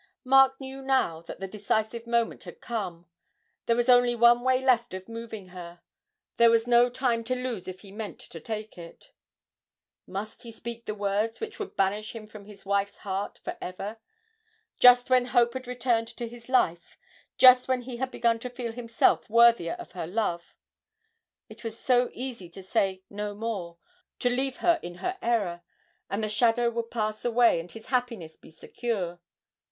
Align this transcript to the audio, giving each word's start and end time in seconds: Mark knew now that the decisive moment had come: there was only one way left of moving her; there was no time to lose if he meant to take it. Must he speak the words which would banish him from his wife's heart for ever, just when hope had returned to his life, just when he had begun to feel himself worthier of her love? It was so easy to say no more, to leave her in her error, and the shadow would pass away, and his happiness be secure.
Mark 0.23 0.59
knew 0.59 0.81
now 0.81 1.21
that 1.21 1.39
the 1.39 1.47
decisive 1.47 2.07
moment 2.07 2.45
had 2.45 2.59
come: 2.59 3.05
there 3.67 3.75
was 3.75 3.87
only 3.87 4.15
one 4.15 4.41
way 4.41 4.59
left 4.59 4.95
of 4.95 5.07
moving 5.07 5.49
her; 5.49 5.83
there 6.37 6.49
was 6.49 6.65
no 6.65 6.89
time 6.89 7.23
to 7.23 7.35
lose 7.35 7.67
if 7.67 7.81
he 7.81 7.91
meant 7.91 8.17
to 8.19 8.39
take 8.39 8.79
it. 8.79 9.11
Must 10.07 10.41
he 10.41 10.51
speak 10.51 10.85
the 10.87 10.95
words 10.95 11.39
which 11.39 11.59
would 11.59 11.75
banish 11.75 12.15
him 12.15 12.25
from 12.25 12.45
his 12.45 12.65
wife's 12.65 12.97
heart 12.97 13.37
for 13.43 13.55
ever, 13.61 13.99
just 14.79 15.11
when 15.11 15.25
hope 15.25 15.53
had 15.53 15.67
returned 15.67 16.07
to 16.07 16.27
his 16.27 16.49
life, 16.49 16.97
just 17.37 17.67
when 17.67 17.81
he 17.83 17.97
had 17.97 18.09
begun 18.09 18.39
to 18.39 18.49
feel 18.49 18.71
himself 18.71 19.29
worthier 19.29 19.73
of 19.73 19.91
her 19.91 20.07
love? 20.07 20.55
It 21.47 21.63
was 21.63 21.79
so 21.79 22.09
easy 22.13 22.49
to 22.49 22.63
say 22.63 23.03
no 23.11 23.35
more, 23.35 23.77
to 24.17 24.31
leave 24.31 24.57
her 24.65 24.79
in 24.81 24.95
her 24.95 25.19
error, 25.21 25.61
and 26.09 26.23
the 26.23 26.27
shadow 26.27 26.71
would 26.71 26.89
pass 26.89 27.23
away, 27.23 27.59
and 27.59 27.69
his 27.71 27.85
happiness 27.85 28.35
be 28.35 28.49
secure. 28.49 29.19